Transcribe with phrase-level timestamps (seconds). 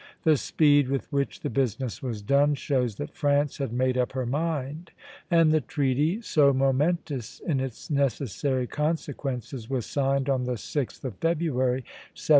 [0.23, 4.25] The speed with which the business was done shows that France had made up her
[4.25, 4.89] mind;
[5.29, 11.17] and the treaty, so momentous in its necessary consequences, was signed on the 6th of
[11.17, 11.81] February,
[12.15, 12.29] 1778.